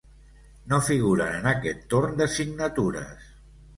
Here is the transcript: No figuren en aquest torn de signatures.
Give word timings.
No 0.71 0.79
figuren 0.87 1.37
en 1.41 1.45
aquest 1.53 1.85
torn 1.95 2.17
de 2.23 2.29
signatures. 2.39 3.33